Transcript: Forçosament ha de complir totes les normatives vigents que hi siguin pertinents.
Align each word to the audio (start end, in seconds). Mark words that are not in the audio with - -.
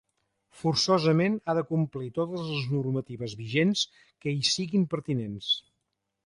Forçosament 0.59 1.35
ha 1.45 1.53
de 1.57 1.63
complir 1.71 2.09
totes 2.15 2.47
les 2.53 2.63
normatives 2.77 3.37
vigents 3.43 3.85
que 4.25 4.35
hi 4.39 4.43
siguin 4.55 4.89
pertinents. 4.97 5.53